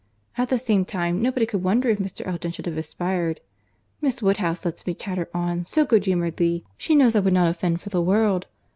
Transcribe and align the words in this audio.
At 0.35 0.49
the 0.49 0.57
same 0.57 0.83
time, 0.83 1.21
nobody 1.21 1.45
could 1.45 1.61
wonder 1.61 1.87
if 1.89 1.99
Mr. 1.99 2.25
Elton 2.25 2.49
should 2.49 2.65
have 2.65 2.75
aspired—Miss 2.75 4.19
Woodhouse 4.23 4.65
lets 4.65 4.87
me 4.87 4.95
chatter 4.95 5.29
on, 5.31 5.63
so 5.65 5.85
good 5.85 6.05
humouredly. 6.05 6.65
She 6.75 6.95
knows 6.95 7.15
I 7.15 7.19
would 7.19 7.33
not 7.33 7.51
offend 7.51 7.81
for 7.81 7.89
the 7.89 8.01
world. 8.01 8.47